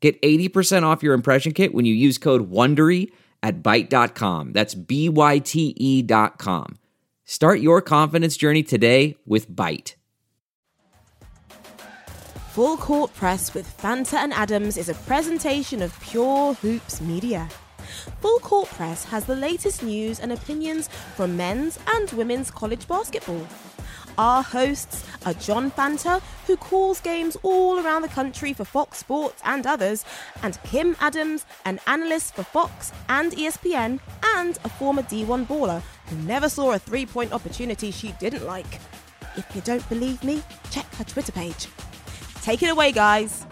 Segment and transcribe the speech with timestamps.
[0.00, 3.10] Get 80% off your impression kit when you use code WONDERY
[3.42, 4.52] at Byte.com.
[4.52, 6.78] That's B-Y-T-E dot com.
[7.24, 9.94] Start your confidence journey today with Byte.
[12.52, 17.48] Full Court Press with Fanta and Adams is a presentation of Pure Hoops Media.
[18.20, 23.46] Full Court Press has the latest news and opinions from men's and women's college basketball.
[24.18, 29.40] Our hosts are John Fanta, who calls games all around the country for Fox Sports
[29.44, 30.04] and others,
[30.42, 34.00] and Kim Adams, an analyst for Fox and ESPN,
[34.34, 38.80] and a former D1 baller who never saw a three point opportunity she didn't like.
[39.36, 41.68] If you don't believe me, check her Twitter page.
[42.42, 43.46] Take it away, guys.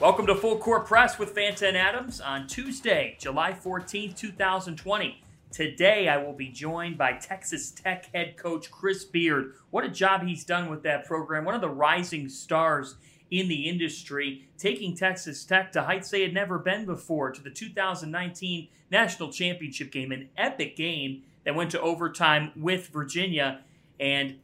[0.00, 5.21] Welcome to Full Court Press with Fanta and Adams on Tuesday, July 14th, 2020.
[5.52, 9.52] Today, I will be joined by Texas Tech head coach Chris Beard.
[9.68, 11.44] What a job he's done with that program.
[11.44, 12.96] One of the rising stars
[13.30, 17.50] in the industry, taking Texas Tech to heights they had never been before to the
[17.50, 23.60] 2019 National Championship game, an epic game that went to overtime with Virginia.
[24.00, 24.36] And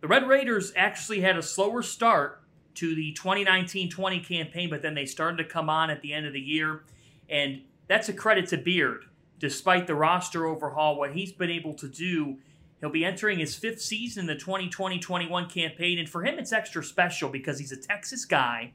[0.00, 2.42] the Red Raiders actually had a slower start
[2.74, 6.26] to the 2019 20 campaign, but then they started to come on at the end
[6.26, 6.82] of the year.
[7.28, 9.04] And that's a credit to Beard.
[9.40, 12.36] Despite the roster overhaul, what he's been able to do,
[12.78, 15.98] he'll be entering his fifth season in the 2020 21 campaign.
[15.98, 18.74] And for him, it's extra special because he's a Texas guy.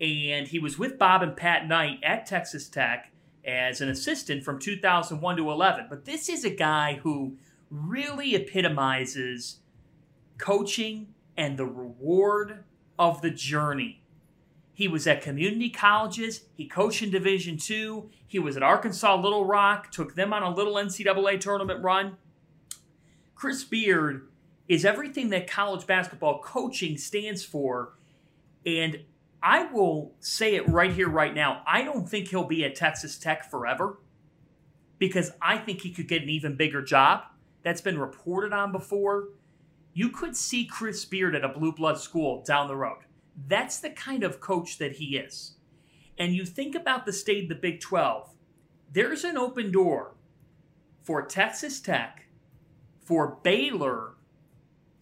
[0.00, 3.12] And he was with Bob and Pat Knight at Texas Tech
[3.44, 5.86] as an assistant from 2001 to 11.
[5.90, 7.36] But this is a guy who
[7.70, 9.58] really epitomizes
[10.38, 12.64] coaching and the reward
[12.98, 14.00] of the journey.
[14.74, 16.42] He was at community colleges.
[16.54, 18.10] He coached in Division two.
[18.26, 22.16] He was at Arkansas Little Rock, took them on a little NCAA tournament run.
[23.36, 24.28] Chris Beard
[24.68, 27.94] is everything that college basketball coaching stands for.
[28.66, 29.04] And
[29.42, 31.62] I will say it right here, right now.
[31.66, 33.98] I don't think he'll be at Texas Tech forever
[34.98, 37.24] because I think he could get an even bigger job.
[37.62, 39.28] That's been reported on before
[39.92, 42.98] you could see Chris Beard at a blue blood school down the road.
[43.36, 45.54] That's the kind of coach that he is.
[46.18, 48.30] And you think about the state of the Big 12,
[48.92, 50.14] there's an open door
[51.02, 52.26] for Texas Tech,
[53.00, 54.14] for Baylor,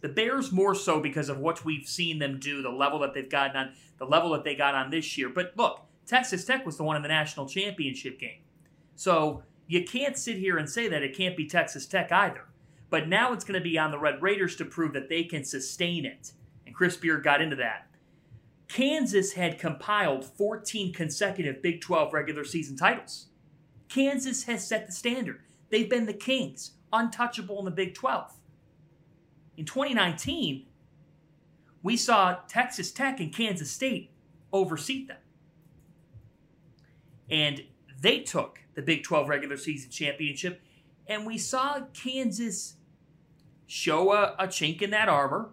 [0.01, 3.31] the Bears more so because of what we've seen them do, the level that they've
[3.31, 5.29] gotten on, the level that they got on this year.
[5.29, 8.41] But look, Texas Tech was the one in the national championship game.
[8.97, 12.47] So you can't sit here and say that it can't be Texas Tech either.
[12.91, 15.45] But now it's going to be on the Red Raiders to prove that they can
[15.45, 16.33] sustain it.
[16.67, 17.87] And Chris Beard got into that.
[18.73, 23.27] Kansas had compiled 14 consecutive Big 12 regular season titles.
[23.91, 25.43] Kansas has set the standard.
[25.69, 28.33] They've been the kings, untouchable in the Big 12.
[29.59, 30.65] In 2019,
[31.83, 34.11] we saw Texas Tech and Kansas State
[34.55, 35.19] overseat them.
[37.31, 37.65] And
[38.01, 40.63] they took the Big 12 regular season championship.
[41.07, 42.77] And we saw Kansas
[43.67, 45.51] show a, a chink in that armor.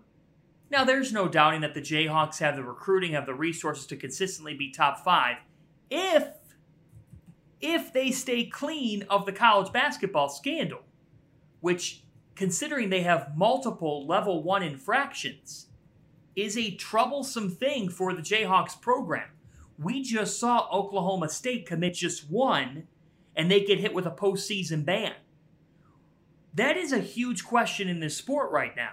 [0.72, 4.54] Now, there's no doubting that the Jayhawks have the recruiting, have the resources to consistently
[4.54, 5.38] be top five
[5.90, 6.28] if
[7.62, 10.80] if they stay clean of the college basketball scandal,
[11.60, 12.04] which,
[12.36, 15.68] considering they have multiple level one infractions,
[16.38, 19.28] is a troublesome thing for the Jayhawks program.
[19.78, 22.88] We just saw Oklahoma State commit just one,
[23.36, 25.16] and they get hit with a postseason ban.
[26.54, 28.92] That is a huge question in this sport right now.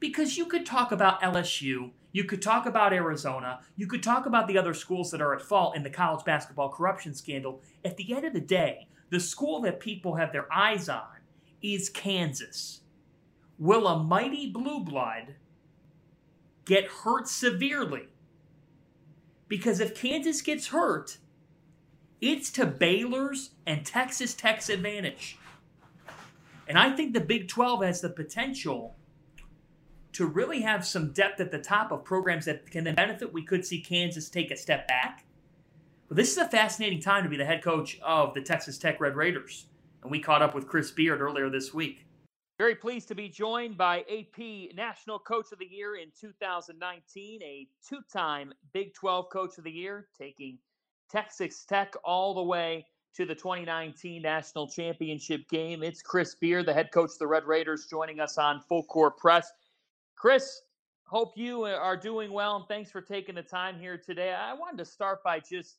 [0.00, 4.48] Because you could talk about LSU, you could talk about Arizona, you could talk about
[4.48, 7.62] the other schools that are at fault in the college basketball corruption scandal.
[7.84, 11.20] At the end of the day, the school that people have their eyes on
[11.62, 12.80] is Kansas.
[13.58, 15.34] Will a mighty blue blood
[16.64, 18.08] get hurt severely?
[19.48, 21.18] Because if Kansas gets hurt,
[22.20, 25.38] it's to Baylor's and Texas Tech's advantage.
[26.68, 28.94] And I think the Big 12 has the potential
[30.12, 33.32] to really have some depth at the top of programs that can then benefit.
[33.32, 35.24] We could see Kansas take a step back.
[36.08, 39.00] But this is a fascinating time to be the head coach of the Texas Tech
[39.00, 39.66] Red Raiders.
[40.02, 42.06] And we caught up with Chris Beard earlier this week.
[42.58, 47.66] Very pleased to be joined by AP National Coach of the Year in 2019, a
[47.88, 50.58] two time Big 12 Coach of the Year, taking
[51.10, 52.84] Texas Tech all the way
[53.14, 55.82] to the 2019 National Championship game.
[55.82, 59.16] It's Chris Beard, the head coach of the Red Raiders, joining us on Full Court
[59.16, 59.50] Press.
[60.20, 60.60] Chris,
[61.06, 64.34] hope you are doing well, and thanks for taking the time here today.
[64.34, 65.78] I wanted to start by just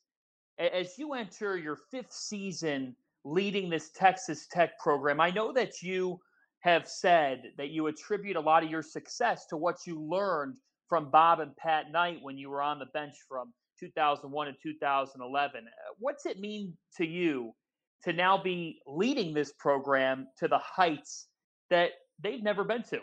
[0.58, 6.18] as you enter your fifth season leading this Texas Tech program, I know that you
[6.62, 10.56] have said that you attribute a lot of your success to what you learned
[10.88, 15.60] from Bob and Pat Knight when you were on the bench from 2001 and 2011.
[15.60, 17.52] Uh, what's it mean to you
[18.02, 21.28] to now be leading this program to the heights
[21.70, 21.90] that
[22.20, 22.98] they've never been to?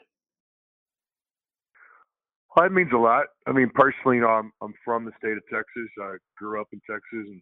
[2.56, 3.26] Well, it means a lot.
[3.48, 5.90] I mean, personally, you know, I'm I'm from the state of Texas.
[6.02, 7.42] I grew up in Texas and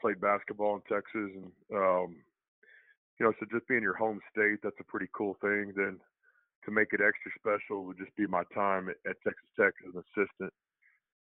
[0.00, 2.16] played basketball in Texas, and um,
[3.18, 5.72] you know, so just being your home state, that's a pretty cool thing.
[5.76, 5.98] Then
[6.64, 9.94] to make it extra special would just be my time at, at Texas Tech as
[9.94, 10.52] an assistant.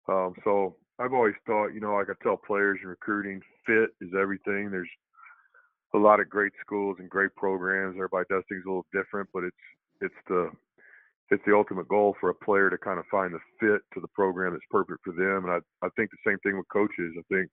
[0.10, 4.12] Um, so I've always thought, you know, like I tell players in recruiting, fit is
[4.20, 4.72] everything.
[4.72, 4.90] There's
[5.94, 7.96] a lot of great schools and great programs.
[7.96, 9.58] Everybody does things a little different, but it's
[10.02, 10.52] it's the
[11.30, 14.08] it's the ultimate goal for a player to kind of find the fit to the
[14.10, 15.46] program that's perfect for them.
[15.46, 17.14] And I I think the same thing with coaches.
[17.18, 17.50] I think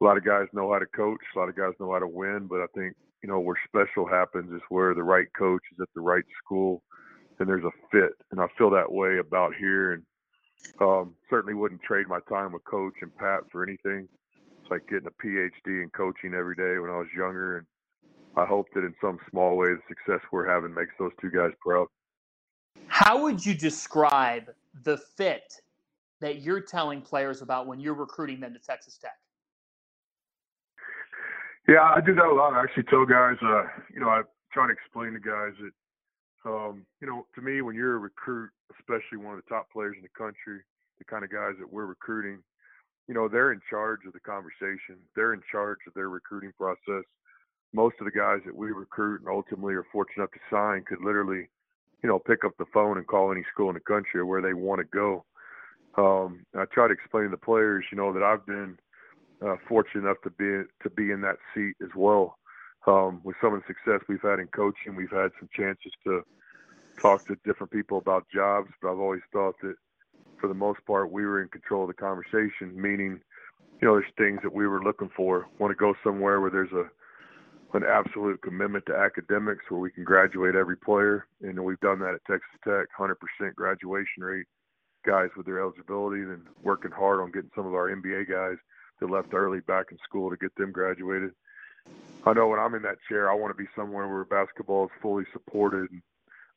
[0.00, 2.08] a lot of guys know how to coach, a lot of guys know how to
[2.08, 5.78] win, but I think you know where special happens is where the right coach is
[5.80, 6.82] at the right school
[7.38, 8.12] and there's a fit.
[8.30, 9.92] And I feel that way about here.
[9.92, 10.02] And
[10.80, 14.08] um, certainly wouldn't trade my time with Coach and Pat for anything.
[14.60, 17.58] It's like getting a PhD in coaching every day when I was younger.
[17.58, 17.66] And
[18.36, 21.50] I hope that in some small way, the success we're having makes those two guys
[21.60, 21.86] proud.
[22.94, 24.54] How would you describe
[24.84, 25.60] the fit
[26.20, 29.18] that you're telling players about when you're recruiting them to Texas Tech?
[31.66, 32.52] Yeah, I do that a lot.
[32.52, 35.72] I actually tell guys, uh, you know, I try to explain to guys that
[36.48, 39.96] um, you know, to me, when you're a recruit, especially one of the top players
[39.96, 40.62] in the country,
[40.98, 42.44] the kind of guys that we're recruiting,
[43.08, 45.02] you know, they're in charge of the conversation.
[45.16, 47.02] They're in charge of their recruiting process.
[47.72, 51.02] Most of the guys that we recruit and ultimately are fortunate enough to sign could
[51.02, 51.48] literally,
[52.04, 54.52] you know, pick up the phone and call any school in the country where they
[54.52, 55.24] want to go.
[55.96, 58.78] Um, I try to explain to the players, you know, that I've been
[59.44, 62.36] uh, fortunate enough to be to be in that seat as well
[62.86, 66.22] um, with some of the success we've had in coaching, we've had some chances to
[67.00, 69.76] talk to different people about jobs, but I've always thought that
[70.38, 73.20] for the most part we were in control of the conversation, meaning,
[73.80, 75.46] you know, there's things that we were looking for.
[75.58, 76.84] Want to go somewhere where there's a
[77.74, 81.26] an absolute commitment to academics where we can graduate every player.
[81.42, 83.16] And we've done that at Texas Tech, 100%
[83.54, 84.46] graduation rate,
[85.04, 88.56] guys with their eligibility, and working hard on getting some of our NBA guys
[89.00, 91.32] that left early back in school to get them graduated.
[92.24, 94.90] I know when I'm in that chair, I want to be somewhere where basketball is
[95.02, 95.88] fully supported.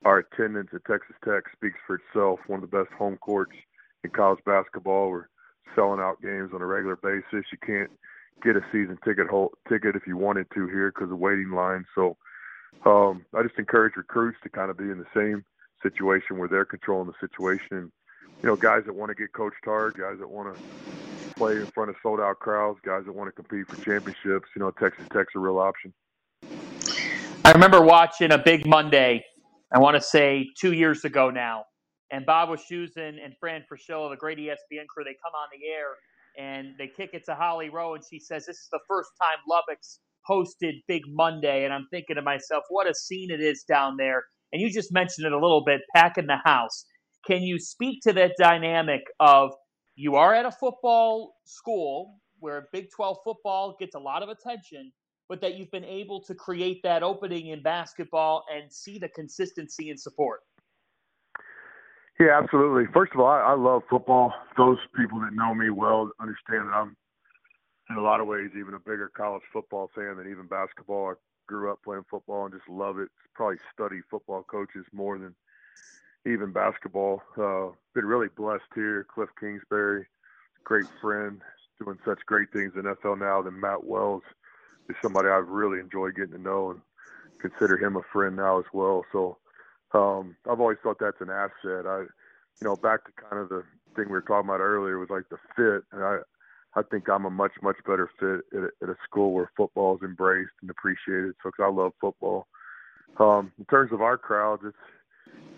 [0.06, 2.40] Our attendance at Texas Tech speaks for itself.
[2.48, 3.54] One of the best home courts
[4.04, 5.10] in college basketball.
[5.10, 5.30] We're
[5.76, 7.46] selling out games on a regular basis.
[7.52, 7.92] You can't
[8.44, 11.86] get a season ticket hold, ticket if you wanted to here because of waiting lines.
[11.96, 12.18] So
[12.86, 15.44] um, I just encourage recruits to kind of be in the same
[15.82, 17.92] situation where they're controlling the situation.
[18.42, 20.62] You know, guys that want to get coached hard, guys that want to
[21.36, 24.50] play in front of sold out crowds, guys that want to compete for championships.
[24.56, 25.94] You know, Texas Tech's a real option.
[27.46, 29.24] I remember watching a big Monday,
[29.72, 31.64] I want to say two years ago now,
[32.12, 35.88] and Bob Wischusen and Fran Fraschilla, the great ESPN crew, they come on the air
[36.38, 39.38] and they kick it to Holly Rowe, and she says, This is the first time
[39.50, 40.00] Lubbock's
[40.30, 41.66] hosted Big Monday.
[41.66, 44.24] And I'm thinking to myself, what a scene it is down there.
[44.52, 46.86] And you just mentioned it a little bit, packing the house.
[47.26, 49.52] Can you speak to that dynamic of
[49.96, 54.92] you are at a football school where Big 12 football gets a lot of attention,
[55.28, 59.90] but that you've been able to create that opening in basketball and see the consistency
[59.90, 60.42] and support.
[62.20, 62.86] Yeah, absolutely.
[62.94, 64.34] First of all, I, I love football.
[64.58, 66.96] Those people that know me well understand that I'm,
[67.90, 71.12] in a lot of ways, even a bigger college football fan than even basketball.
[71.12, 71.14] I
[71.48, 73.10] grew up playing football and just love it.
[73.36, 75.36] Probably study football coaches more than
[76.26, 77.22] even basketball.
[77.38, 79.06] Uh, been really blessed here.
[79.14, 80.06] Cliff Kingsbury,
[80.64, 81.42] great friend,
[81.80, 83.44] doing such great things in NFL now.
[83.44, 84.24] Then Matt Wells
[84.90, 86.82] is somebody I've really enjoyed getting to know and
[87.40, 89.06] consider him a friend now as well.
[89.12, 89.38] So
[89.94, 91.86] um, I've always thought that's an asset.
[91.86, 93.64] I, you know, back to kind of the
[93.96, 96.20] thing we were talking about earlier was like the fit, and I.
[96.76, 99.96] I think I'm a much much better fit at a, at a school where football
[99.96, 101.34] is embraced and appreciated.
[101.42, 102.46] So, cause I love football.
[103.18, 104.78] Um, in terms of our crowds, it's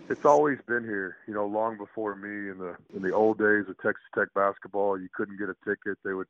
[0.08, 1.18] it's always been here.
[1.28, 4.98] You know, long before me in the in the old days of Texas Tech basketball,
[4.98, 5.98] you couldn't get a ticket.
[6.04, 6.28] They would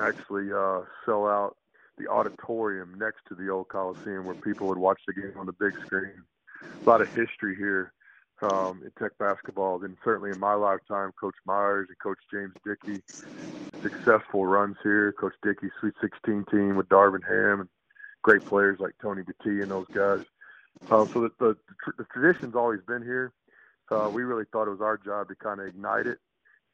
[0.00, 1.56] actually uh, sell out
[1.98, 5.52] the auditorium next to the old Coliseum where people would watch the game on the
[5.52, 6.22] big screen.
[6.62, 7.92] A lot of history here
[8.42, 9.82] um, in Tech basketball.
[9.82, 13.02] And certainly in my lifetime, Coach Myers and Coach James Dickey
[13.82, 15.12] successful runs here.
[15.12, 17.68] Coach Dickey's Sweet 16 team with Darvin Ham and
[18.22, 20.24] great players like Tony Battie and those guys.
[20.90, 21.56] Uh, so the, the,
[21.96, 23.32] the tradition's always been here.
[23.90, 26.18] Uh, we really thought it was our job to kind of ignite it,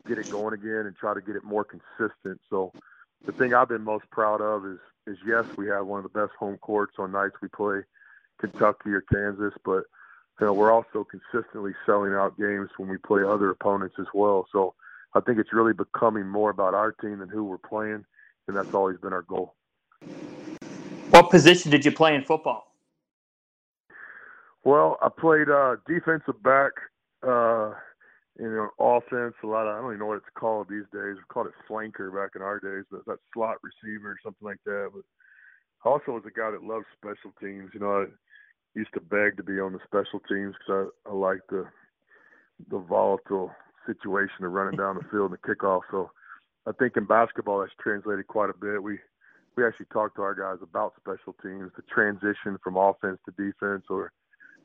[0.09, 2.41] get it going again, and try to get it more consistent.
[2.49, 2.73] So
[3.25, 6.19] the thing I've been most proud of is is yes, we have one of the
[6.19, 7.83] best home courts on nights we play
[8.43, 9.85] Kentucky or Kansas, but
[10.41, 14.47] you know we're also consistently selling out games when we play other opponents as well.
[14.53, 14.75] So
[15.15, 18.05] I think it's really becoming more about our team than who we're playing,
[18.49, 19.55] and that's always been our goal.
[21.11, 22.73] What position did you play in football?
[24.65, 26.73] Well, I played uh, defensive back,
[27.27, 27.75] uh,
[28.39, 29.35] you know, offense.
[29.43, 31.17] A lot of I don't even know what it's called these days.
[31.17, 34.63] We called it flanker back in our days, but that slot receiver or something like
[34.65, 34.91] that.
[34.95, 35.03] But
[35.85, 37.71] I also was a guy that loved special teams.
[37.75, 38.07] You know, I
[38.75, 41.67] used to beg to be on the special teams because I, I like the
[42.71, 43.51] the volatile
[43.87, 45.81] situation of running down the field and the kickoff.
[45.91, 46.11] So
[46.67, 48.83] I think in basketball that's translated quite a bit.
[48.83, 48.99] We
[49.57, 53.85] we actually talked to our guys about special teams, the transition from offense to defense
[53.91, 54.13] or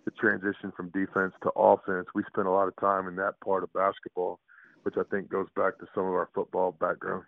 [0.06, 2.08] the transition from defense to offense.
[2.16, 4.40] We spent a lot of time in that part of basketball,
[4.84, 7.24] which I think goes back to some of our football background.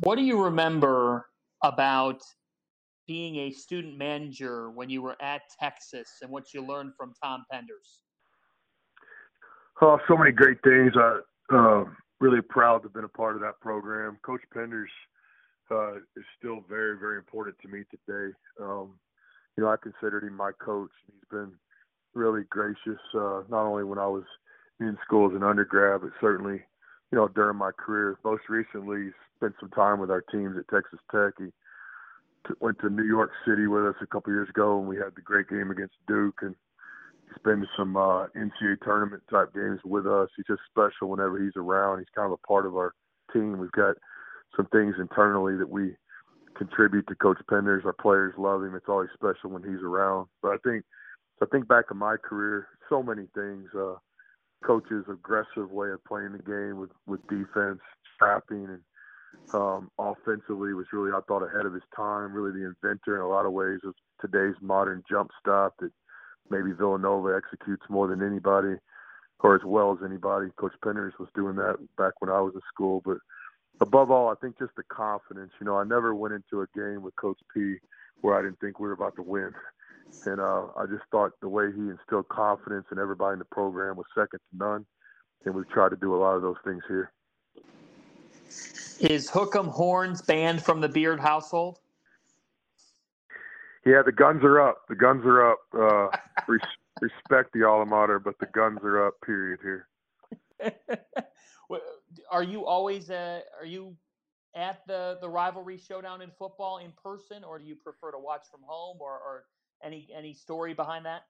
[0.00, 1.26] What do you remember
[1.62, 2.22] about
[3.10, 7.44] being a student manager when you were at Texas and what you learned from Tom
[7.52, 8.02] Penders?
[9.82, 10.92] Oh, so many great things.
[10.94, 11.18] I
[11.52, 11.84] uh,
[12.20, 14.16] really proud to have been a part of that program.
[14.22, 14.92] Coach Penders
[15.72, 18.32] uh, is still very, very important to me today.
[18.62, 18.94] Um,
[19.56, 20.90] you know, I considered him my coach.
[21.06, 21.50] He's been
[22.14, 24.24] really gracious, uh, not only when I was
[24.78, 26.62] in school as an undergrad, but certainly,
[27.10, 28.16] you know, during my career.
[28.22, 31.32] Most recently, spent some time with our teams at Texas Tech.
[31.40, 31.50] He
[32.60, 35.22] went to New York City with us a couple years ago, and we had the
[35.22, 36.38] great game against Duke.
[36.42, 36.54] And
[37.26, 40.28] he's been to some uh, NCAA tournament type games with us.
[40.36, 41.98] He's just special whenever he's around.
[41.98, 42.94] He's kind of a part of our
[43.32, 43.58] team.
[43.58, 43.96] We've got
[44.56, 45.94] some things internally that we
[46.56, 47.84] contribute to Coach Penders.
[47.84, 48.74] Our players love him.
[48.74, 50.28] It's always special when he's around.
[50.42, 50.84] But I think
[51.42, 53.68] I think back in my career, so many things.
[53.76, 53.94] Uh,
[54.64, 57.80] coach's aggressive way of playing the game with with defense,
[58.18, 58.80] trapping, and
[59.52, 62.32] um, offensively was really I thought ahead of his time.
[62.32, 65.90] Really the inventor in a lot of ways of today's modern jump stop that
[66.50, 68.76] maybe Villanova executes more than anybody
[69.40, 70.48] or as well as anybody.
[70.56, 73.18] Coach Penders was doing that back when I was in school, but
[73.80, 75.52] above all, I think just the confidence.
[75.60, 77.76] You know, I never went into a game with Coach P
[78.20, 79.52] where I didn't think we were about to win.
[80.26, 83.96] And uh, I just thought the way he instilled confidence in everybody in the program
[83.96, 84.86] was second to none.
[85.44, 87.12] And we've tried to do a lot of those things here.
[89.00, 91.80] Is Hook'em Horns banned from the Beard household?
[93.86, 94.82] Yeah, the guns are up.
[94.88, 95.58] The guns are up.
[95.72, 96.08] Uh,
[96.48, 96.60] res-
[97.00, 99.14] respect the alma mater, but the guns are up.
[99.24, 99.60] Period.
[99.62, 99.88] Here.
[102.30, 103.96] are you always uh, are you
[104.54, 108.42] at the the rivalry showdown in football in person, or do you prefer to watch
[108.50, 109.44] from home, or, or
[109.82, 111.22] any any story behind that?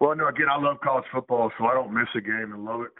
[0.00, 0.28] Well, no.
[0.28, 2.98] Again, I love college football, so I don't miss a game in Lubbock.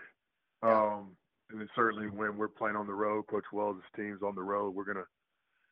[0.62, 1.16] Um,
[1.50, 4.74] and then certainly when we're playing on the road, Coach Wells' team's on the road,
[4.74, 5.06] we're gonna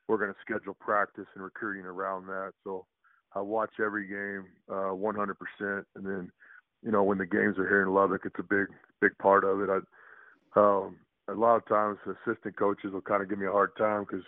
[0.09, 2.53] we're gonna schedule practice and recruiting around that.
[2.63, 2.87] So
[3.35, 6.31] I watch every game uh, 100%, and then
[6.83, 8.67] you know when the games are here in Lubbock, it's a big
[9.01, 9.71] big part of it.
[9.71, 9.81] I
[10.57, 10.97] um,
[11.29, 14.25] a lot of times assistant coaches will kind of give me a hard time because,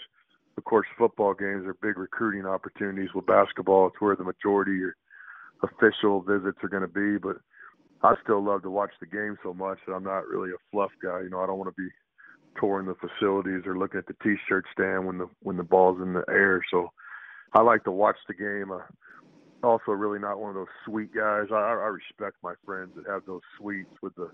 [0.56, 3.10] of course, football games are big recruiting opportunities.
[3.14, 7.18] With basketball, it's where the majority of official visits are going to be.
[7.18, 7.36] But
[8.02, 10.92] I still love to watch the game so much that I'm not really a fluff
[11.02, 11.20] guy.
[11.22, 11.88] You know, I don't want to be
[12.60, 16.12] touring the facilities or looking at the T-shirt stand when the when the ball's in
[16.12, 16.62] the air.
[16.70, 16.90] So
[17.54, 18.70] I like to watch the game.
[18.70, 18.82] Uh,
[19.62, 21.46] also, really not one of those sweet guys.
[21.50, 24.30] I, I respect my friends that have those suites with the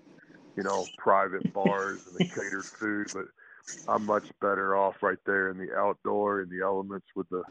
[0.57, 3.26] you know, private bars and the catered food, but
[3.88, 7.42] I'm much better off right there in the outdoor in the elements with the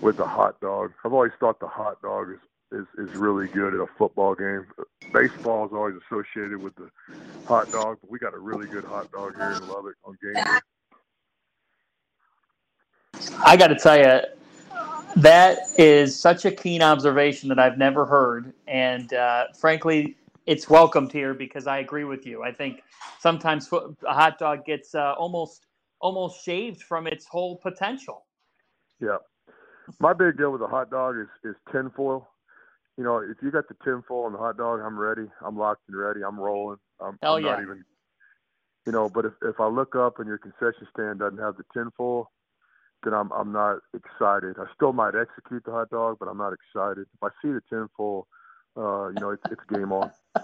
[0.00, 0.92] with the hot dog.
[1.04, 2.40] I've always thought the hot dog is
[2.72, 4.66] is, is really good at a football game.
[5.12, 6.90] Baseball is always associated with the
[7.46, 10.44] hot dog, but we got a really good hot dog here in Lubbock on game
[10.44, 10.58] day.
[13.44, 14.20] I got to tell you,
[15.16, 21.12] that is such a keen observation that I've never heard, and uh, frankly, it's welcomed
[21.12, 22.42] here because I agree with you.
[22.42, 22.82] I think
[23.18, 25.66] sometimes a hot dog gets uh, almost
[26.00, 28.24] almost shaved from its whole potential.
[29.00, 29.18] Yeah,
[29.98, 32.29] my big deal with a hot dog is is tinfoil.
[33.00, 35.24] You know, if you got the tinfoil on the hot dog, I'm ready.
[35.42, 36.20] I'm locked and ready.
[36.22, 36.76] I'm rolling.
[37.00, 37.52] I'm, Hell I'm yeah.
[37.52, 37.82] not even.
[38.84, 41.64] You know, but if if I look up and your concession stand doesn't have the
[41.72, 42.30] tinfoil,
[43.02, 44.56] then I'm I'm not excited.
[44.58, 47.06] I still might execute the hot dog, but I'm not excited.
[47.14, 48.26] If I see the tinfoil
[48.76, 50.10] uh, you know, it's, it's game on.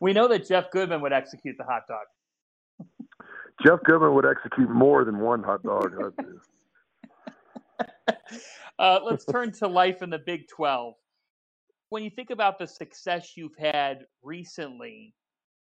[0.00, 2.06] we know that Jeff Goodman would execute the hot dog.
[3.66, 5.92] Jeff Goodman would execute more than one hot dog.
[8.78, 10.94] uh, let's turn to life in the Big 12.
[11.90, 15.14] When you think about the success you've had recently,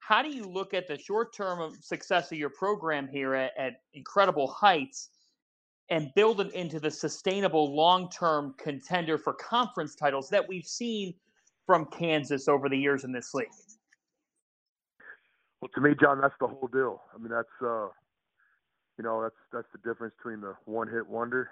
[0.01, 3.75] how do you look at the short term success of your program here at, at
[3.95, 5.11] incredible heights
[5.89, 11.15] and build it into the sustainable long term contender for conference titles that we've seen
[11.65, 13.49] from Kansas over the years in this league?
[15.61, 17.03] Well, to me, John, that's the whole deal.
[17.15, 17.89] I mean, that's uh,
[18.99, 21.51] you know, that's that's the difference between the one hit wonder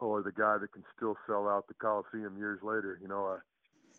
[0.00, 2.98] or the guy that can still sell out the Coliseum years later.
[3.00, 3.38] You know, uh,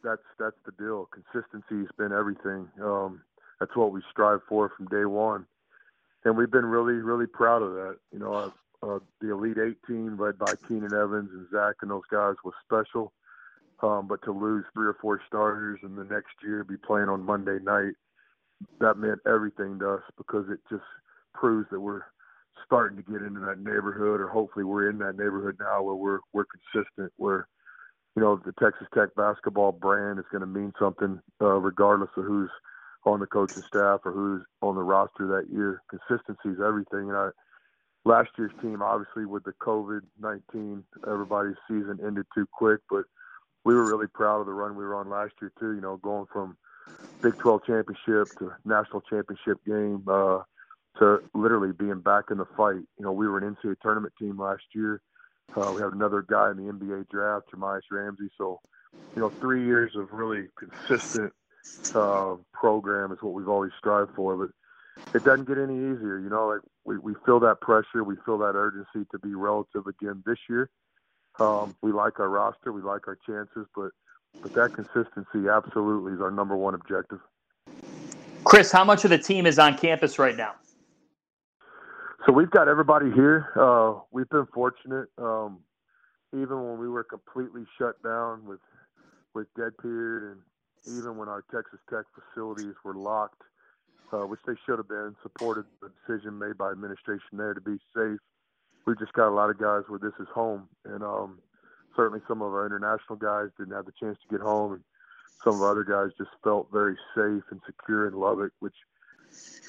[0.03, 1.09] that's that's the deal.
[1.11, 2.69] Consistency has been everything.
[2.81, 3.21] Um,
[3.59, 5.45] that's what we strive for from day one,
[6.23, 7.97] and we've been really really proud of that.
[8.11, 8.49] You know, uh,
[8.81, 12.53] uh, the Elite Eight team led by Keenan Evans and Zach and those guys was
[12.63, 13.13] special.
[13.81, 17.25] Um, but to lose three or four starters and the next year be playing on
[17.25, 17.93] Monday night,
[18.79, 20.83] that meant everything to us because it just
[21.33, 22.01] proves that we're
[22.65, 26.19] starting to get into that neighborhood, or hopefully we're in that neighborhood now where we're
[26.33, 27.11] we're consistent.
[27.17, 27.47] Where
[28.15, 32.25] you know the Texas Tech basketball brand is going to mean something uh, regardless of
[32.25, 32.49] who's
[33.05, 35.81] on the coaching staff or who's on the roster that year.
[35.89, 37.29] Consistency is everything, and I
[38.05, 43.03] last year's team, obviously with the COVID nineteen, everybody's season ended too quick, but
[43.65, 45.73] we were really proud of the run we were on last year too.
[45.73, 46.57] You know, going from
[47.21, 50.39] Big 12 championship to national championship game uh,
[50.97, 52.81] to literally being back in the fight.
[52.97, 55.01] You know, we were an NCAA tournament team last year.
[55.55, 58.29] Uh, we have another guy in the NBA draft, Jahmi'us Ramsey.
[58.37, 58.59] So,
[59.15, 61.33] you know, three years of really consistent
[61.95, 64.35] uh, program is what we've always strived for.
[64.35, 66.19] But it doesn't get any easier.
[66.19, 69.87] You know, like we, we feel that pressure, we feel that urgency to be relative
[69.87, 70.69] again this year.
[71.39, 73.91] Um, we like our roster, we like our chances, but
[74.41, 77.19] but that consistency absolutely is our number one objective.
[78.43, 80.53] Chris, how much of the team is on campus right now?
[82.25, 83.47] So we've got everybody here.
[83.55, 85.07] Uh, we've been fortunate.
[85.17, 85.59] Um,
[86.33, 88.59] even when we were completely shut down with
[89.33, 93.41] with dead period, and even when our Texas Tech facilities were locked,
[94.11, 97.77] uh, which they should have been, supported the decision made by administration there to be
[97.95, 98.19] safe.
[98.85, 101.39] We've just got a lot of guys where this is home, and um,
[101.95, 104.83] certainly some of our international guys didn't have the chance to get home, and
[105.43, 108.75] some of our other guys just felt very safe and secure in Lubbock, which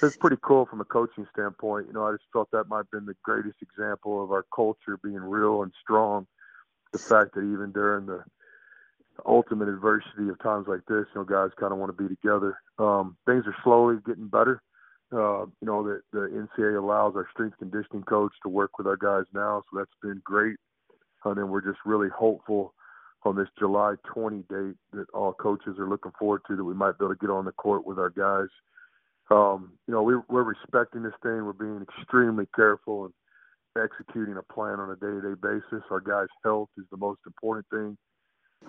[0.03, 1.87] is pretty cool from a coaching standpoint.
[1.89, 4.99] You know, I just felt that might have been the greatest example of our culture
[5.03, 6.27] being real and strong.
[6.93, 8.25] The fact that even during the
[9.27, 12.59] ultimate adversity of times like this, you know, guys kind of want to be together.
[12.79, 14.63] Um, things are slowly getting better.
[15.13, 18.97] Uh, you know, the, the NCAA allows our strength conditioning coach to work with our
[18.97, 20.57] guys now, so that's been great.
[21.25, 22.75] And then we're just really hopeful
[23.25, 26.99] on this July 20 date that all coaches are looking forward to that we might
[26.99, 28.49] be able to get on the court with our guys.
[29.31, 31.45] Um, you know, we, we're respecting this thing.
[31.45, 33.15] We're being extremely careful and
[33.83, 35.85] executing a plan on a day-to-day basis.
[35.91, 37.97] Our guys' health is the most important thing.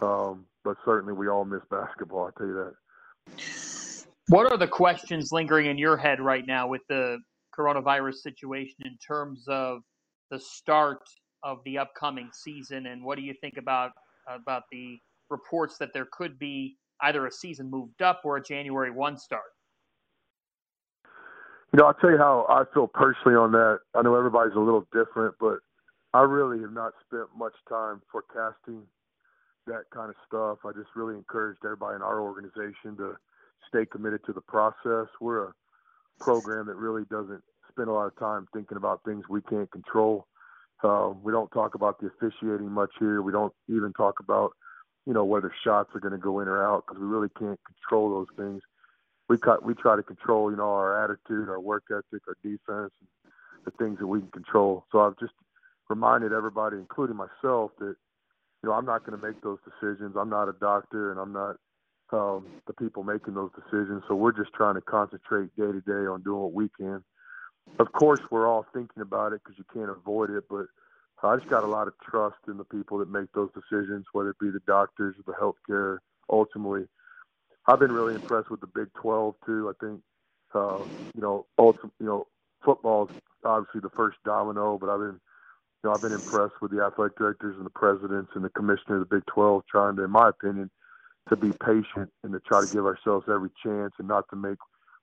[0.01, 2.27] Um, but certainly we all miss basketball.
[2.27, 4.05] I tell you that.
[4.29, 7.17] What are the questions lingering in your head right now with the
[7.57, 9.81] coronavirus situation in terms of
[10.29, 11.01] the start
[11.43, 13.91] of the upcoming season, and what do you think about
[14.29, 14.97] about the
[15.29, 19.51] reports that there could be either a season moved up or a January one start?
[21.73, 23.79] You know, I'll tell you how I feel personally on that.
[23.95, 25.59] I know everybody's a little different, but
[26.13, 28.83] I really have not spent much time forecasting
[29.67, 30.59] that kind of stuff.
[30.65, 33.15] I just really encouraged everybody in our organization to
[33.69, 35.07] stay committed to the process.
[35.21, 35.53] We're a
[36.19, 40.27] program that really doesn't spend a lot of time thinking about things we can't control.
[40.83, 43.21] Uh, we don't talk about the officiating much here.
[43.21, 44.51] We don't even talk about,
[45.05, 47.59] you know, whether shots are going to go in or out because we really can't
[47.65, 48.61] control those things.
[49.31, 52.91] We cut, we try to control, you know, our attitude, our work ethic, our defense,
[53.65, 54.85] the things that we can control.
[54.91, 55.33] So I've just
[55.89, 57.95] reminded everybody, including myself, that
[58.63, 60.15] you know I'm not going to make those decisions.
[60.17, 61.55] I'm not a doctor, and I'm not
[62.11, 64.03] um, the people making those decisions.
[64.07, 67.03] So we're just trying to concentrate day to day on doing what we can
[67.79, 70.43] of course, we're all thinking about it because you can't avoid it.
[70.49, 70.65] But
[71.23, 74.31] I just got a lot of trust in the people that make those decisions, whether
[74.31, 75.99] it be the doctors or the healthcare.
[76.29, 76.87] Ultimately,
[77.71, 79.69] I've been really impressed with the Big 12 too.
[79.73, 80.01] I think,
[80.53, 80.79] uh,
[81.15, 82.27] you know, ultimately, you know,
[82.65, 83.09] football is
[83.45, 85.19] obviously the first domino, but I've been,
[85.83, 89.01] you know, I've been impressed with the athletic directors and the presidents and the commissioner
[89.01, 90.69] of the Big 12 trying to, in my opinion,
[91.29, 94.57] to be patient and to try to give ourselves every chance and not to make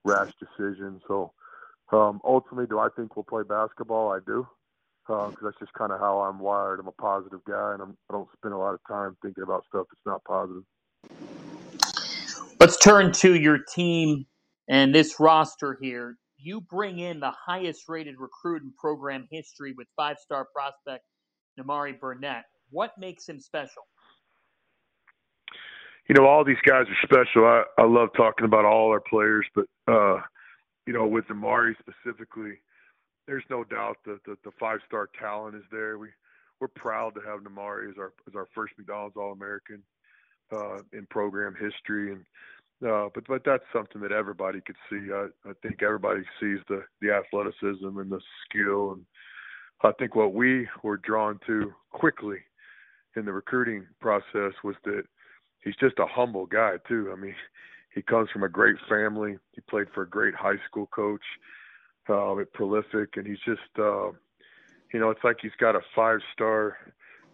[0.05, 1.01] rash decisions.
[1.09, 1.33] So
[1.91, 4.13] um, ultimately, do I think we'll play basketball?
[4.13, 4.47] I do,
[5.07, 6.81] because uh, that's just kind of how I'm wired.
[6.81, 9.43] I'm a positive guy, and I'm, I do not spend a lot of time thinking
[9.43, 10.65] about stuff that's not positive.
[12.61, 14.27] Let's turn to your team
[14.69, 19.89] And this roster here, you bring in the highest rated recruit in program history with
[19.97, 21.05] five star prospect
[21.59, 22.45] Nimari Burnett.
[22.71, 23.83] What makes him special?
[26.09, 27.47] You know, all these guys are special.
[27.47, 30.21] I, I love talking about all our players, but uh,
[30.87, 32.55] you know, with Nimari specifically,
[33.27, 35.99] there's no doubt that the, the five star talent is there.
[35.99, 36.09] We
[36.61, 39.83] we're proud to have Nimari as our as our first McDonald's All American
[40.53, 42.25] uh, in program history, and
[42.89, 45.13] uh, but but that's something that everybody could see.
[45.13, 49.05] I, I think everybody sees the the athleticism and the skill, and
[49.83, 52.39] I think what we were drawn to quickly
[53.17, 55.03] in the recruiting process was that
[55.65, 57.13] he's just a humble guy too.
[57.13, 57.35] I mean,
[57.95, 59.39] he comes from a great family.
[59.53, 61.25] He played for a great high school coach
[62.09, 64.11] uh, at Prolific, and he's just uh,
[64.93, 66.77] you know, it's like he's got a five star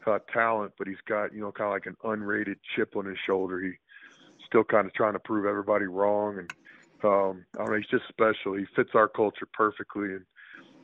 [0.07, 3.19] uh, talent, but he's got you know kind of like an unrated chip on his
[3.27, 3.61] shoulder.
[3.61, 3.73] He
[4.47, 6.53] still kind of trying to prove everybody wrong, and
[7.03, 8.55] um, I don't know, he's just special.
[8.55, 10.25] He fits our culture perfectly, and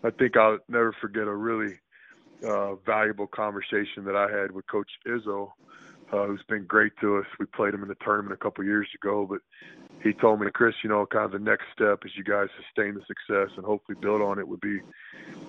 [0.04, 1.78] I think I'll never forget a really
[2.44, 5.52] uh, valuable conversation that I had with Coach Izzo,
[6.12, 7.26] uh, who's been great to us.
[7.38, 9.40] We played him in the tournament a couple years ago, but
[10.02, 12.94] he told me, Chris, you know, kind of the next step as you guys sustain
[12.94, 14.80] the success and hopefully build on it would be,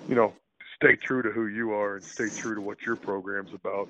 [0.08, 0.34] you know,
[0.82, 3.88] stay true to who you are and stay true to what your program's about.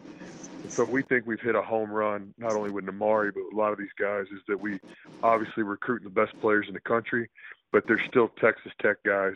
[0.63, 3.58] And so we think we've hit a home run, not only with Nimari, but a
[3.58, 4.80] lot of these guys, is that we
[5.23, 7.30] obviously recruiting the best players in the country,
[7.71, 9.36] but they're still Texas Tech guys.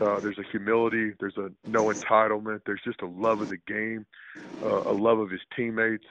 [0.00, 4.06] Uh, there's a humility, there's a no entitlement, there's just a love of the game,
[4.62, 6.06] uh, a love of his teammates.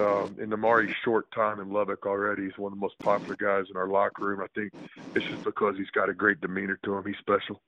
[0.00, 3.66] Um, in Nimari's short time in Lubbock already, he's one of the most popular guys
[3.70, 4.40] in our locker room.
[4.40, 4.72] I think
[5.14, 7.04] it's just because he's got a great demeanor to him.
[7.04, 7.62] He's special.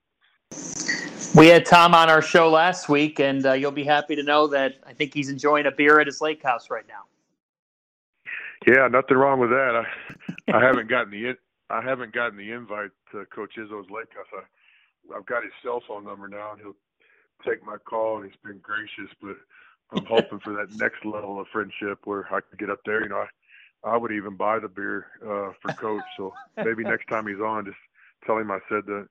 [1.38, 4.48] We had Tom on our show last week, and uh, you'll be happy to know
[4.48, 7.04] that I think he's enjoying a beer at his lake house right now.
[8.66, 9.84] Yeah, nothing wrong with that.
[10.50, 11.36] I, I haven't gotten the
[11.70, 14.26] I haven't gotten the invite to Coach Izzo's lake house.
[15.12, 16.74] I, I've got his cell phone number now, and he'll
[17.46, 19.14] take my call, and he's been gracious.
[19.22, 19.36] But
[19.92, 23.04] I'm hoping for that next level of friendship where I can get up there.
[23.04, 23.24] You know,
[23.84, 26.02] I, I would even buy the beer uh, for Coach.
[26.16, 27.78] So maybe next time he's on, just
[28.26, 29.06] tell him I said that.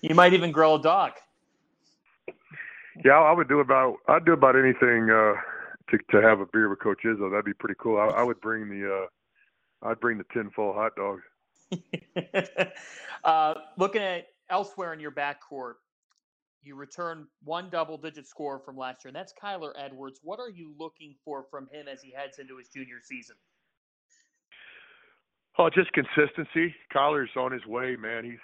[0.00, 1.12] You might even grow a dog.
[3.04, 5.34] Yeah, I would do about I'd do about anything uh,
[5.90, 7.30] to to have a beer with Coach Izzo.
[7.30, 7.98] That'd be pretty cool.
[7.98, 9.06] I, I would bring the
[9.82, 11.22] uh, I'd bring the tin full hot dogs.
[13.24, 15.74] uh, looking at elsewhere in your backcourt,
[16.62, 20.20] you return one double-digit score from last year, and that's Kyler Edwards.
[20.22, 23.36] What are you looking for from him as he heads into his junior season?
[25.58, 26.74] Oh, just consistency.
[26.94, 28.24] Kyler's on his way, man.
[28.24, 28.38] He's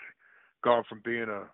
[0.64, 1.44] gone from being a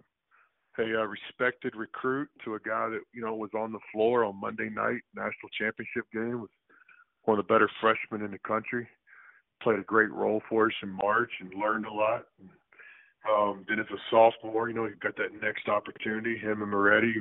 [0.79, 4.41] a, uh, respected recruit to a guy that you know was on the floor on
[4.41, 6.51] Monday night national championship game was
[7.25, 8.89] one of the better freshmen in the country.
[9.63, 12.25] Played a great role for us in March and learned a lot.
[13.31, 16.39] Um, then as a sophomore, you know, he got that next opportunity.
[16.39, 17.15] Him and Moretti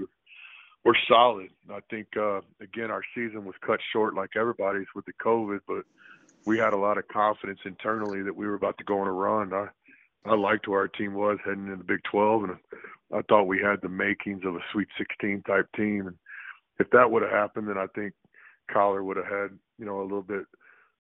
[0.86, 1.50] were solid.
[1.70, 5.84] I think uh, again our season was cut short like everybody's with the COVID, but
[6.46, 9.12] we had a lot of confidence internally that we were about to go on a
[9.12, 9.54] run.
[9.54, 9.68] I
[10.26, 12.58] I liked where our team was heading into the Big 12, and
[13.14, 16.08] I thought we had the makings of a Sweet 16 type team.
[16.08, 16.18] And
[16.80, 18.14] if that would have happened, then I think
[18.74, 20.46] Kyler would have had, you know, a little bit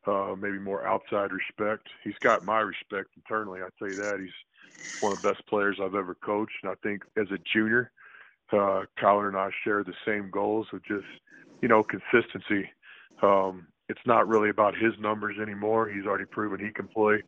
[0.07, 1.87] uh, maybe more outside respect.
[2.03, 3.59] He's got my respect internally.
[3.61, 6.75] I tell you that he's one of the best players I've ever coached, and I
[6.81, 7.91] think as a junior,
[8.51, 11.05] uh, Kyler and I share the same goals of just,
[11.61, 12.69] you know, consistency.
[13.21, 15.89] Um, it's not really about his numbers anymore.
[15.89, 17.21] He's already proven he can play.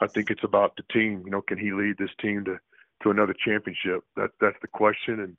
[0.00, 1.22] I think it's about the team.
[1.24, 2.58] You know, can he lead this team to
[3.02, 4.04] to another championship?
[4.16, 5.20] That that's the question.
[5.20, 5.36] And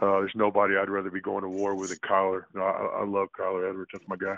[0.00, 2.44] uh, there's nobody I'd rather be going to war with than Kyler.
[2.56, 3.90] I, I love Kyler Edwards.
[3.92, 4.36] That's my guy.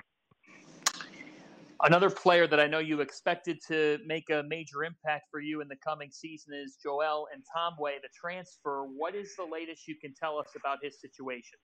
[1.83, 5.68] Another player that I know you expected to make a major impact for you in
[5.68, 8.85] the coming season is Joel and Tomway, the transfer.
[8.85, 11.59] What is the latest you can tell us about his situation?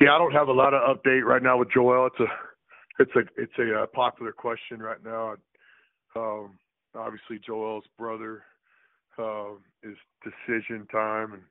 [0.00, 2.06] Yeah, I don't have a lot of update right now with Joel.
[2.06, 2.26] It's a
[3.00, 5.34] it's a it's a uh, popular question right now.
[6.16, 6.58] Um,
[6.94, 8.42] obviously, Joel's brother
[9.18, 11.42] uh, is decision time, and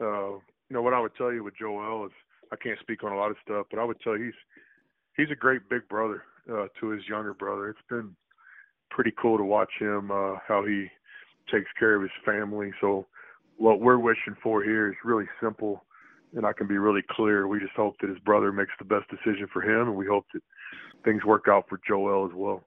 [0.00, 2.12] uh, you know what I would tell you with Joel is
[2.52, 4.34] I can't speak on a lot of stuff, but I would tell you he's
[5.16, 7.68] he's a great big brother uh, to his younger brother.
[7.68, 8.14] It's been
[8.90, 10.88] pretty cool to watch him uh, how he
[11.50, 12.72] takes care of his family.
[12.80, 13.06] So
[13.56, 15.84] what we're wishing for here is really simple,
[16.34, 17.46] and I can be really clear.
[17.46, 20.26] We just hope that his brother makes the best decision for him, and we hope
[20.34, 20.42] that
[21.04, 22.64] things work out for Joel as well.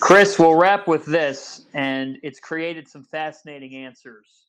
[0.00, 4.46] Chris, we'll wrap with this, and it's created some fascinating answers.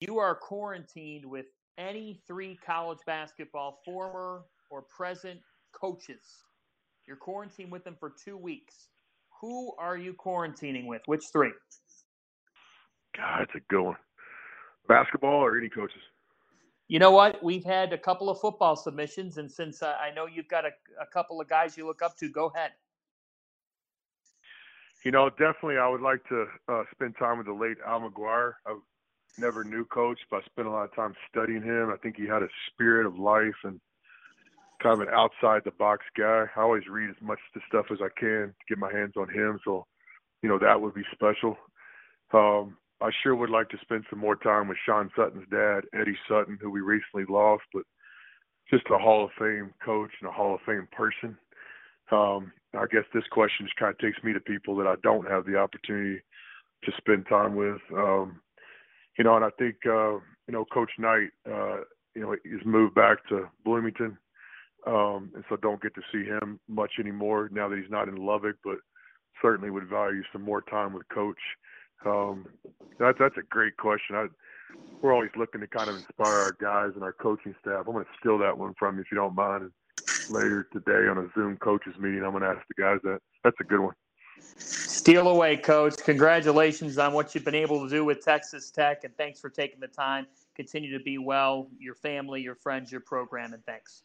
[0.00, 1.46] You are quarantined with
[1.78, 5.40] any three college basketball former or present
[5.72, 6.44] coaches.
[7.06, 8.88] You're quarantined with them for two weeks.
[9.40, 11.02] Who are you quarantining with?
[11.06, 11.52] Which three?
[13.16, 13.96] God, that's a good one.
[14.88, 16.00] Basketball or any coaches?
[16.88, 17.42] You know what?
[17.42, 20.70] We've had a couple of football submissions, and since uh, I know you've got a,
[21.00, 22.72] a couple of guys you look up to, go ahead.
[25.04, 28.52] You know, definitely, I would like to uh, spend time with the late Al McGuire.
[28.66, 28.76] I
[29.36, 31.90] never knew Coach, but I spent a lot of time studying him.
[31.90, 33.80] I think he had a spirit of life and
[34.82, 36.44] kind of an outside the box guy.
[36.56, 39.14] I always read as much of the stuff as I can to get my hands
[39.16, 39.58] on him.
[39.64, 39.86] So,
[40.42, 41.56] you know, that would be special.
[42.32, 46.18] Um, I sure would like to spend some more time with Sean Sutton's dad, Eddie
[46.28, 47.82] Sutton, who we recently lost, but
[48.70, 51.36] just a Hall of Fame coach and a Hall of Fame person.
[52.12, 55.28] Um, I guess this question just kind of takes me to people that I don't
[55.28, 56.20] have the opportunity
[56.84, 57.80] to spend time with.
[57.92, 58.40] Um,
[59.18, 60.14] you know, and I think uh,
[60.46, 61.78] you know Coach Knight, uh,
[62.14, 64.16] you know, he's moved back to Bloomington,
[64.86, 68.16] um, and so don't get to see him much anymore now that he's not in
[68.16, 68.56] Lubbock.
[68.64, 68.76] But
[69.40, 71.40] certainly would value some more time with Coach.
[72.06, 72.46] Um,
[72.98, 74.16] that's that's a great question.
[74.16, 74.26] I,
[75.00, 77.84] we're always looking to kind of inspire our guys and our coaching staff.
[77.86, 79.64] I'm going to steal that one from you if you don't mind.
[79.64, 79.72] And
[80.30, 83.18] later today on a Zoom coaches meeting, I'm going to ask the guys that.
[83.44, 83.94] That's a good one.
[84.56, 85.96] Steal away, coach.
[86.04, 89.80] Congratulations on what you've been able to do with Texas Tech, and thanks for taking
[89.80, 90.26] the time.
[90.54, 94.02] Continue to be well, your family, your friends, your program, and thanks.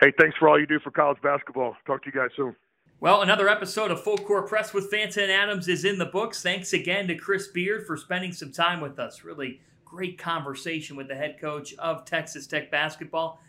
[0.00, 1.76] Hey, thanks for all you do for college basketball.
[1.86, 2.54] Talk to you guys soon.
[3.00, 6.42] Well, another episode of Full Court Press with Fanta and Adams is in the books.
[6.42, 9.24] Thanks again to Chris Beard for spending some time with us.
[9.24, 13.40] Really great conversation with the head coach of Texas Tech basketball.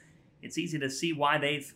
[0.45, 1.73] It's easy to see why they've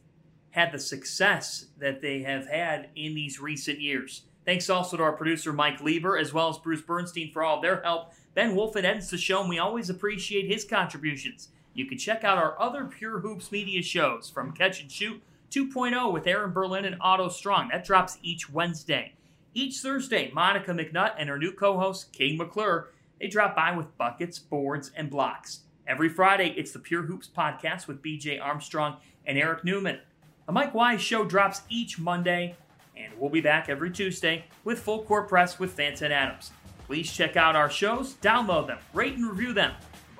[0.51, 4.23] had the success that they have had in these recent years.
[4.45, 7.81] Thanks also to our producer Mike Lieber as well as Bruce Bernstein for all their
[7.81, 8.13] help.
[8.33, 11.49] Ben Wolfen edits the show, and we always appreciate his contributions.
[11.73, 16.13] You can check out our other Pure Hoops media shows from Catch and Shoot 2.0
[16.13, 17.69] with Aaron Berlin and Otto Strong.
[17.69, 19.13] That drops each Wednesday.
[19.53, 24.39] Each Thursday, Monica McNutt and her new co-host King McClure, they drop by with buckets,
[24.39, 25.61] boards, and blocks.
[25.89, 29.97] Every Friday, it's the Pure Hoops podcast with BJ Armstrong and Eric Newman.
[30.45, 32.55] The Mike Wise Show drops each Monday,
[32.95, 36.51] and we'll be back every Tuesday with Full Court Press with Fanta and Adams.
[36.85, 39.71] Please check out our shows, download them, rate and review them.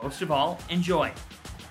[0.02, 1.12] Most of all, enjoy.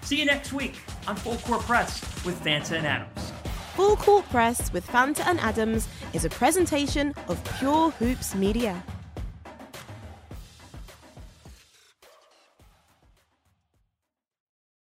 [0.03, 0.77] See you next week
[1.09, 3.33] on Full Court Press with Fanta and Adams.
[3.75, 8.81] Full Court Press with Fanta and Adams is a presentation of Pure Hoops Media.